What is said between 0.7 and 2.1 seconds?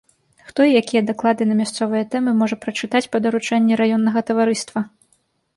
якія даклады на мясцовыя